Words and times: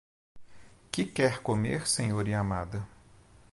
Que 0.91 1.03
quer 1.15 1.43
comer, 1.43 1.85
Sr. 1.85 2.27
Yamada? 2.29 2.87